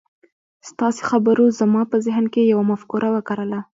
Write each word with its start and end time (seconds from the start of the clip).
ستاسې 0.69 1.01
خبرو 1.09 1.45
زما 1.59 1.81
په 1.91 1.97
ذهن 2.05 2.25
کې 2.33 2.49
يوه 2.51 2.63
مفکوره 2.71 3.09
وکرله. 3.15 3.59